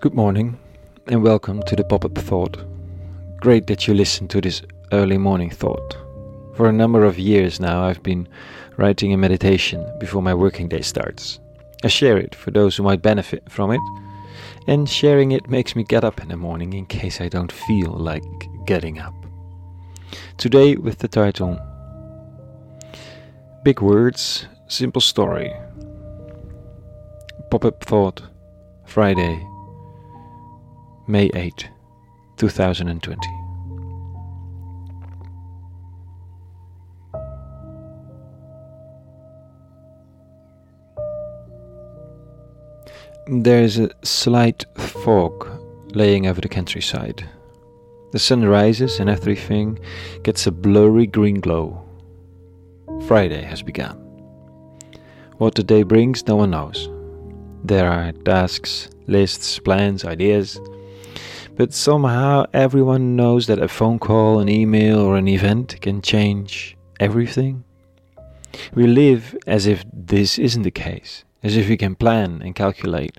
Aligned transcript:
Good 0.00 0.14
morning 0.14 0.56
and 1.08 1.24
welcome 1.24 1.60
to 1.64 1.74
the 1.74 1.82
pop 1.82 2.04
up 2.04 2.14
thought. 2.14 2.56
Great 3.40 3.66
that 3.66 3.88
you 3.88 3.94
listen 3.94 4.28
to 4.28 4.40
this 4.40 4.62
early 4.92 5.18
morning 5.18 5.50
thought. 5.50 5.96
For 6.54 6.68
a 6.68 6.72
number 6.72 7.04
of 7.04 7.18
years 7.18 7.58
now, 7.58 7.82
I've 7.82 8.04
been 8.04 8.28
writing 8.76 9.12
a 9.12 9.16
meditation 9.16 9.84
before 9.98 10.22
my 10.22 10.34
working 10.34 10.68
day 10.68 10.82
starts. 10.82 11.40
I 11.82 11.88
share 11.88 12.16
it 12.16 12.36
for 12.36 12.52
those 12.52 12.76
who 12.76 12.84
might 12.84 13.02
benefit 13.02 13.50
from 13.50 13.72
it, 13.72 13.80
and 14.68 14.88
sharing 14.88 15.32
it 15.32 15.50
makes 15.50 15.74
me 15.74 15.82
get 15.82 16.04
up 16.04 16.20
in 16.20 16.28
the 16.28 16.36
morning 16.36 16.74
in 16.74 16.86
case 16.86 17.20
I 17.20 17.28
don't 17.28 17.50
feel 17.50 17.90
like 17.90 18.22
getting 18.66 19.00
up. 19.00 19.14
Today, 20.36 20.76
with 20.76 20.98
the 20.98 21.08
title 21.08 21.58
Big 23.64 23.80
Words, 23.80 24.46
Simple 24.68 25.02
Story. 25.02 25.52
Pop 27.50 27.64
up 27.64 27.82
thought, 27.82 28.22
Friday, 28.84 29.44
May 31.10 31.30
8, 31.32 31.70
2020. 32.36 33.18
There 43.26 43.62
is 43.62 43.78
a 43.78 43.88
slight 44.02 44.66
fog 44.76 45.48
laying 45.94 46.26
over 46.26 46.42
the 46.42 46.48
countryside. 46.50 47.26
The 48.12 48.18
sun 48.18 48.44
rises 48.44 49.00
and 49.00 49.08
everything 49.08 49.78
gets 50.24 50.46
a 50.46 50.52
blurry 50.52 51.06
green 51.06 51.40
glow. 51.40 51.88
Friday 53.06 53.44
has 53.44 53.62
begun. 53.62 53.96
What 55.38 55.54
the 55.54 55.62
day 55.62 55.84
brings, 55.84 56.26
no 56.26 56.36
one 56.36 56.50
knows. 56.50 56.90
There 57.64 57.90
are 57.90 58.12
tasks, 58.12 58.90
lists, 59.06 59.58
plans, 59.58 60.04
ideas 60.04 60.60
but 61.58 61.74
somehow 61.74 62.46
everyone 62.54 63.16
knows 63.16 63.48
that 63.48 63.58
a 63.58 63.66
phone 63.66 63.98
call, 63.98 64.38
an 64.38 64.48
email, 64.48 65.00
or 65.00 65.16
an 65.16 65.26
event 65.26 65.80
can 65.80 66.00
change 66.00 66.76
everything. 67.00 67.64
We 68.74 68.86
live 68.86 69.36
as 69.44 69.66
if 69.66 69.84
this 69.92 70.38
isn't 70.38 70.62
the 70.62 70.70
case, 70.70 71.24
as 71.42 71.56
if 71.56 71.68
we 71.68 71.76
can 71.76 71.96
plan 71.96 72.42
and 72.42 72.54
calculate. 72.54 73.18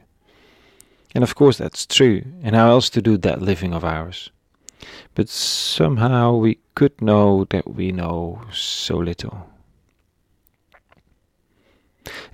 And 1.13 1.21
of 1.21 1.35
course 1.35 1.57
that's 1.57 1.85
true, 1.85 2.23
and 2.41 2.55
how 2.55 2.69
else 2.69 2.89
to 2.91 3.01
do 3.01 3.17
that 3.17 3.41
living 3.41 3.73
of 3.73 3.83
ours? 3.83 4.31
But 5.15 5.27
somehow 5.27 6.37
we 6.37 6.59
could 6.75 7.01
know 7.01 7.45
that 7.49 7.69
we 7.69 7.91
know 7.91 8.43
so 8.53 8.95
little. 8.95 9.49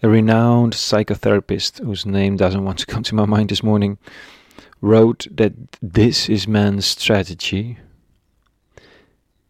A 0.04 0.08
renowned 0.08 0.74
psychotherapist, 0.74 1.84
whose 1.84 2.06
name 2.06 2.38
doesn't 2.38 2.64
want 2.64 2.78
to 2.78 2.86
come 2.86 3.02
to 3.02 3.16
my 3.16 3.26
mind 3.26 3.50
this 3.50 3.64
morning, 3.64 3.98
wrote 4.82 5.28
that 5.32 5.54
this 5.82 6.30
is 6.30 6.48
man's 6.48 6.86
strategy, 6.86 7.80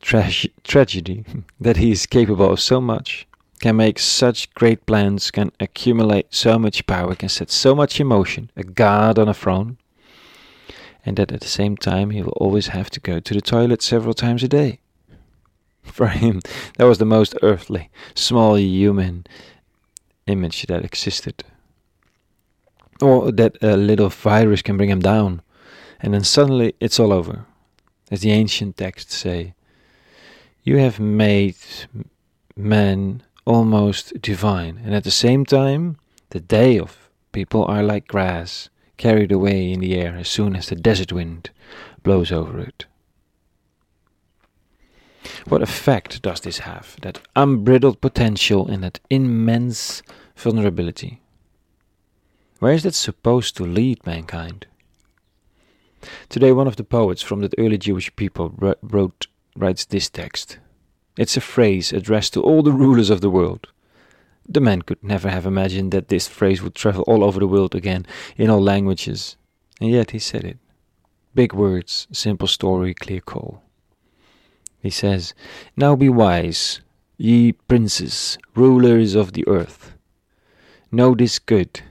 tragedy, 0.02 1.26
that 1.60 1.78
he 1.78 1.92
is 1.92 2.06
capable 2.06 2.52
of 2.52 2.60
so 2.60 2.80
much, 2.80 3.28
can 3.60 3.76
make 3.76 4.00
such 4.00 4.54
great 4.54 4.86
plans, 4.86 5.32
can 5.32 5.52
accumulate 5.60 6.28
so 6.34 6.60
much 6.60 6.86
power, 6.86 7.16
can 7.16 7.30
set 7.30 7.50
so 7.50 7.74
much 7.74 8.00
emotion, 8.00 8.52
a 8.56 8.64
god 8.64 9.18
on 9.18 9.28
a 9.28 9.34
throne, 9.34 9.78
and 11.06 11.18
that 11.18 11.32
at 11.32 11.42
the 11.42 11.48
same 11.48 11.78
time 11.78 12.10
he 12.10 12.22
will 12.22 12.34
always 12.34 12.68
have 12.68 12.90
to 12.92 13.00
go 13.00 13.20
to 13.20 13.34
the 13.34 13.42
toilet 13.42 13.82
several 13.82 14.14
times 14.14 14.44
a 14.44 14.48
day. 14.48 14.80
For 15.84 16.08
him, 16.08 16.42
that 16.78 16.86
was 16.86 16.98
the 16.98 17.06
most 17.06 17.36
earthly, 17.42 17.90
small 18.14 18.58
human 18.58 19.26
image 20.28 20.66
that 20.68 20.84
existed 20.84 21.44
or 23.02 23.32
that 23.32 23.58
a 23.62 23.76
little 23.76 24.10
virus 24.10 24.62
can 24.62 24.78
bring 24.78 24.90
him 24.90 25.02
down, 25.02 25.42
and 26.00 26.14
then 26.14 26.24
suddenly 26.24 26.76
it's 26.80 27.00
all 27.00 27.12
over. 27.12 27.46
As 28.12 28.22
the 28.22 28.32
ancient 28.32 28.78
texts 28.78 29.16
say, 29.16 29.54
you 30.64 30.78
have 30.78 31.00
made 31.00 31.58
man 32.56 33.24
almost 33.46 34.22
divine, 34.22 34.82
and 34.84 34.96
at 34.96 35.04
the 35.04 35.12
same 35.12 35.46
time, 35.46 35.98
the 36.30 36.40
day 36.40 36.80
of 36.80 37.10
people 37.32 37.66
are 37.66 37.84
like 37.84 38.08
grass, 38.08 38.70
carried 38.98 39.32
away 39.32 39.72
in 39.72 39.80
the 39.80 39.96
air 39.96 40.16
as 40.16 40.30
soon 40.30 40.56
as 40.56 40.68
the 40.68 40.76
desert 40.76 41.12
wind 41.12 41.50
blows 42.02 42.32
over 42.32 42.60
it. 42.60 42.86
What 45.48 45.62
effect 45.62 46.22
does 46.22 46.42
this 46.42 46.60
have, 46.60 46.98
that 47.02 47.20
unbridled 47.36 48.00
potential 48.00 48.68
and 48.68 48.84
that 48.84 49.00
immense 49.10 50.02
vulnerability? 50.36 51.22
Where 52.66 52.74
is 52.74 52.82
that 52.82 52.96
supposed 52.96 53.56
to 53.58 53.64
lead 53.64 54.04
mankind? 54.08 54.66
Today, 56.30 56.52
one 56.52 56.66
of 56.66 56.78
the 56.78 56.84
poets 56.84 57.22
from 57.22 57.42
that 57.42 57.54
early 57.60 57.78
Jewish 57.78 58.16
people 58.16 58.56
wrote, 58.58 59.28
writes 59.56 59.86
this 59.86 60.10
text. 60.10 60.58
It's 61.16 61.38
a 61.38 61.42
phrase 61.42 61.94
addressed 61.94 62.34
to 62.34 62.42
all 62.42 62.64
the 62.64 62.72
rulers 62.72 63.12
of 63.12 63.22
the 63.22 63.30
world. 63.30 63.68
The 64.50 64.62
man 64.62 64.82
could 64.82 65.04
never 65.04 65.30
have 65.30 65.46
imagined 65.46 65.92
that 65.92 66.08
this 66.08 66.28
phrase 66.28 66.64
would 66.64 66.74
travel 66.74 67.04
all 67.04 67.24
over 67.24 67.40
the 67.40 67.46
world 67.46 67.76
again 67.76 68.08
in 68.36 68.50
all 68.50 68.64
languages, 68.64 69.38
and 69.80 69.92
yet 69.92 70.10
he 70.10 70.18
said 70.18 70.44
it. 70.44 70.58
Big 71.36 71.54
words, 71.54 72.08
simple 72.12 72.48
story, 72.48 72.96
clear 72.96 73.22
call. 73.22 73.62
He 74.82 74.90
says, 74.90 75.36
Now 75.78 75.96
be 75.96 76.10
wise, 76.10 76.82
ye 77.16 77.52
princes, 77.52 78.40
rulers 78.56 79.14
of 79.14 79.34
the 79.34 79.48
earth. 79.48 79.94
Know 80.92 81.14
this 81.14 81.38
good 81.38 81.84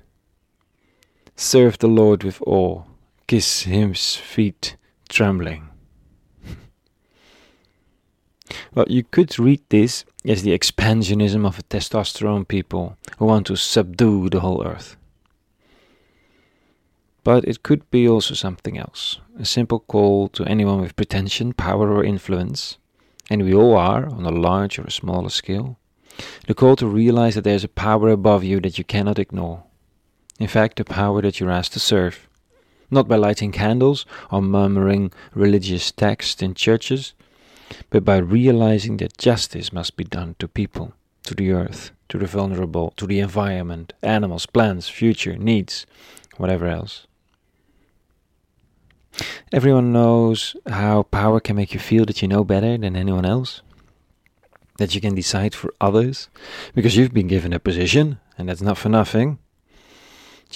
Serve 1.37 1.79
the 1.79 1.89
Lord 1.89 2.23
with 2.23 2.41
awe, 2.47 2.85
kiss 3.27 3.63
his 3.63 4.15
feet 4.15 4.77
trembling. 5.09 5.69
well, 8.75 8.87
you 8.89 9.03
could 9.03 9.37
read 9.37 9.61
this 9.69 10.05
as 10.25 10.45
the 10.45 10.57
expansionism 10.57 11.45
of 11.45 11.59
a 11.59 11.65
testosterone 11.65 12.47
people 12.47 12.97
who 13.19 13.25
want 13.25 13.49
to 13.49 13.57
subdue 13.57 14.29
the 14.29 14.41
whole 14.41 14.65
earth. 14.65 14.97
But 17.25 17.45
it 17.47 17.65
could 17.65 17.91
be 17.91 18.09
also 18.09 18.35
something 18.35 18.79
else 18.79 19.19
a 19.37 19.45
simple 19.45 19.81
call 19.81 20.29
to 20.29 20.45
anyone 20.45 20.81
with 20.81 20.95
pretension, 20.95 21.53
power, 21.53 21.91
or 21.91 22.05
influence, 22.05 22.79
and 23.29 23.43
we 23.43 23.53
all 23.53 23.77
are 23.77 24.07
on 24.07 24.25
a 24.25 24.31
large 24.31 24.79
or 24.79 24.85
a 24.85 24.91
smaller 24.93 25.31
scale. 25.31 25.81
The 26.47 26.55
call 26.55 26.77
to 26.77 26.87
realize 26.87 27.35
that 27.35 27.43
there's 27.43 27.65
a 27.65 27.69
power 27.69 28.11
above 28.11 28.45
you 28.45 28.61
that 28.61 28.79
you 28.79 28.85
cannot 28.85 29.19
ignore 29.19 29.65
in 30.39 30.49
fact, 30.49 30.77
the 30.77 30.85
power 30.85 31.23
that 31.23 31.39
you're 31.39 31.51
asked 31.51 31.73
to 31.75 31.81
serve. 31.81 32.29
Not 32.91 33.09
by 33.09 33.17
lighting 33.17 33.53
candles 33.53 34.05
or 34.31 34.43
murmuring 34.43 35.13
religious 35.33 35.93
texts 35.93 36.43
in 36.43 36.55
churches, 36.55 37.15
but 37.91 38.05
by 38.05 38.19
realizing 38.19 38.97
that 38.99 39.17
justice 39.17 39.73
must 39.73 39.97
be 39.97 40.05
done 40.05 40.35
to 40.39 40.49
people, 40.49 40.93
to 41.25 41.35
the 41.35 41.53
earth, 41.53 41.93
to 42.09 42.19
the 42.19 42.27
vulnerable, 42.27 42.93
to 42.97 43.07
the 43.07 43.21
environment, 43.21 43.93
animals, 44.03 44.47
plants, 44.47 44.89
future, 44.89 45.37
needs, 45.37 45.87
whatever 46.37 46.67
else. 46.67 47.07
Everyone 49.53 49.93
knows 49.93 50.57
how 50.67 51.05
power 51.05 51.39
can 51.39 51.57
make 51.57 51.73
you 51.73 51.81
feel 51.81 52.05
that 52.07 52.21
you 52.21 52.29
know 52.29 52.43
better 52.43 52.77
than 52.77 52.97
anyone 52.97 53.25
else, 53.25 53.63
that 54.79 54.95
you 54.95 55.01
can 55.01 55.15
decide 55.15 55.55
for 55.55 55.73
others, 55.81 56.29
because 56.75 56.97
you've 56.97 57.15
been 57.15 57.29
given 57.29 57.53
a 57.53 57.61
position, 57.61 58.19
and 58.37 58.49
that's 58.49 58.63
not 58.63 58.77
for 58.77 58.89
nothing 58.89 59.39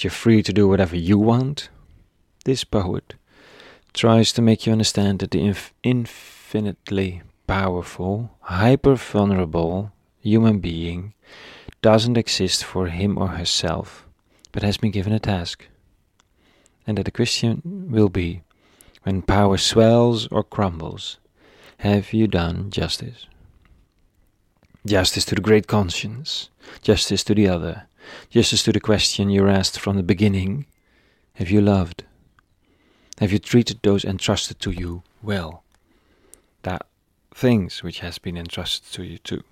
you're 0.03 0.11
free 0.11 0.43
to 0.43 0.53
do 0.53 0.67
whatever 0.67 0.95
you 0.95 1.17
want. 1.17 1.69
This 2.45 2.63
poet 2.63 3.15
tries 3.93 4.31
to 4.33 4.41
make 4.41 4.65
you 4.65 4.71
understand 4.71 5.19
that 5.19 5.31
the 5.31 5.41
inf- 5.45 5.73
infinitely 5.83 7.21
powerful, 7.47 8.31
hyper 8.41 8.95
vulnerable 8.95 9.91
human 10.21 10.59
being 10.59 11.13
doesn't 11.81 12.17
exist 12.17 12.63
for 12.63 12.87
him 12.87 13.17
or 13.17 13.29
herself, 13.29 14.05
but 14.51 14.63
has 14.63 14.77
been 14.77 14.91
given 14.91 15.13
a 15.13 15.19
task. 15.19 15.67
And 16.85 16.97
that 16.97 17.05
the 17.05 17.11
question 17.11 17.87
will 17.89 18.09
be 18.09 18.41
when 19.03 19.21
power 19.21 19.57
swells 19.57 20.27
or 20.27 20.43
crumbles, 20.43 21.17
have 21.79 22.13
you 22.13 22.27
done 22.27 22.69
justice? 22.69 23.27
Justice 24.85 25.25
to 25.25 25.35
the 25.35 25.41
great 25.41 25.67
conscience, 25.67 26.49
justice 26.81 27.23
to 27.25 27.35
the 27.35 27.47
other, 27.47 27.88
Justice 28.29 28.63
to 28.63 28.71
the 28.71 28.79
question 28.79 29.29
you're 29.29 29.49
asked 29.49 29.79
from 29.79 29.95
the 29.95 30.03
beginning 30.03 30.65
Have 31.33 31.49
you 31.49 31.61
loved? 31.61 32.03
Have 33.19 33.31
you 33.31 33.39
treated 33.39 33.79
those 33.81 34.05
entrusted 34.05 34.59
to 34.59 34.71
you 34.71 35.03
well? 35.21 35.63
That 36.63 36.85
things 37.33 37.83
which 37.83 37.99
has 37.99 38.17
been 38.17 38.37
entrusted 38.37 38.91
to 38.93 39.03
you 39.03 39.17
too. 39.17 39.43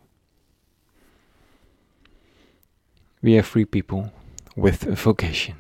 We 3.22 3.38
are 3.38 3.44
free 3.44 3.66
people 3.66 4.12
with 4.56 4.86
a 4.86 4.96
vocation. 4.96 5.56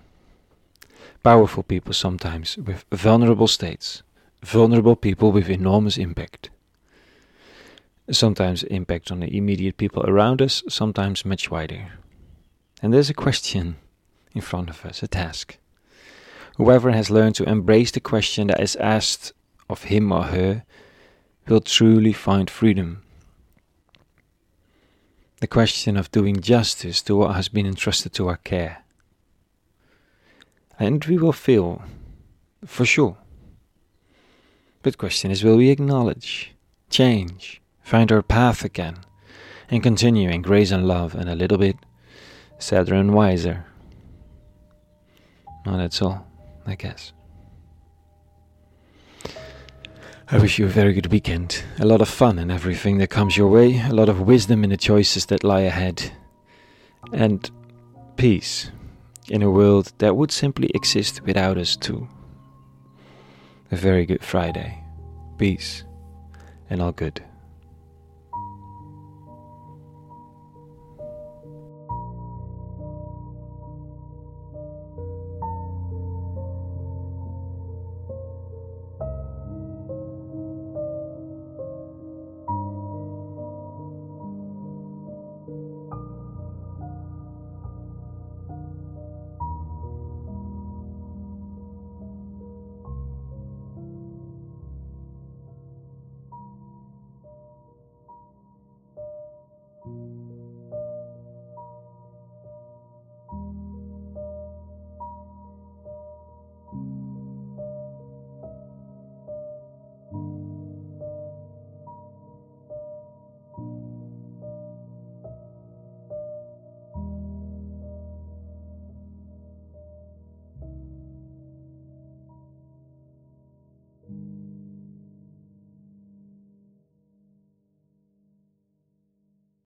Powerful 1.23 1.63
people 1.63 1.93
sometimes 1.93 2.57
with 2.57 2.85
vulnerable 2.91 3.47
states. 3.47 4.03
Vulnerable 4.43 4.95
people 4.95 5.31
with 5.31 5.49
enormous 5.49 5.97
impact. 5.97 6.49
Sometimes 8.09 8.63
impact 8.63 9.11
on 9.11 9.19
the 9.19 9.35
immediate 9.35 9.77
people 9.77 10.03
around 10.05 10.41
us, 10.41 10.63
sometimes 10.69 11.25
much 11.25 11.51
wider. 11.51 11.91
And 12.81 12.93
there's 12.93 13.09
a 13.09 13.13
question 13.13 13.77
in 14.33 14.41
front 14.41 14.69
of 14.69 14.85
us, 14.85 15.01
a 15.01 15.07
task. 15.07 15.57
Whoever 16.57 16.91
has 16.91 17.09
learned 17.09 17.35
to 17.35 17.49
embrace 17.49 17.91
the 17.91 17.99
question 17.99 18.47
that 18.47 18.59
is 18.59 18.75
asked 18.77 19.33
of 19.69 19.85
him 19.85 20.11
or 20.11 20.23
her 20.23 20.63
will 21.47 21.61
truly 21.61 22.13
find 22.13 22.49
freedom. 22.49 23.03
The 25.39 25.47
question 25.47 25.97
of 25.97 26.11
doing 26.11 26.41
justice 26.41 27.01
to 27.03 27.15
what 27.15 27.35
has 27.35 27.47
been 27.47 27.67
entrusted 27.67 28.13
to 28.13 28.27
our 28.27 28.37
care. 28.37 28.83
And 30.79 31.03
we 31.05 31.17
will 31.17 31.33
fail, 31.33 31.83
for 32.65 32.85
sure. 32.85 33.17
But 34.81 34.93
the 34.93 34.97
question 34.97 35.31
is 35.31 35.43
will 35.43 35.57
we 35.57 35.69
acknowledge, 35.69 36.55
change, 36.89 37.61
find 37.81 38.11
our 38.11 38.21
path 38.21 38.63
again, 38.63 38.97
and 39.69 39.83
continue 39.83 40.29
in 40.29 40.41
grace 40.41 40.71
and 40.71 40.87
love 40.87 41.13
and 41.13 41.29
a 41.29 41.35
little 41.35 41.57
bit 41.57 41.77
sadder 42.59 42.95
and 42.95 43.13
wiser? 43.13 43.65
Well, 45.65 45.77
that's 45.77 46.01
all, 46.01 46.25
I 46.65 46.75
guess. 46.75 47.13
I 50.29 50.39
wish 50.39 50.59
you 50.59 50.65
a 50.65 50.69
very 50.69 50.93
good 50.93 51.11
weekend. 51.11 51.63
A 51.79 51.85
lot 51.85 52.01
of 52.01 52.09
fun 52.09 52.37
in 52.37 52.51
everything 52.51 52.97
that 52.97 53.09
comes 53.09 53.37
your 53.37 53.47
way, 53.47 53.79
a 53.79 53.93
lot 53.93 54.09
of 54.09 54.21
wisdom 54.21 54.63
in 54.63 54.69
the 54.69 54.77
choices 54.77 55.25
that 55.27 55.43
lie 55.43 55.61
ahead, 55.61 56.11
and 57.13 57.49
peace 58.17 58.71
in 59.29 59.41
a 59.41 59.49
world 59.49 59.93
that 59.99 60.15
would 60.15 60.31
simply 60.31 60.69
exist 60.73 61.21
without 61.23 61.57
us, 61.57 61.75
too. 61.75 62.07
A 63.71 63.75
very 63.75 64.05
good 64.05 64.23
Friday. 64.23 64.83
Peace 65.37 65.83
and 66.69 66.81
all 66.81 66.91
good. 66.91 67.23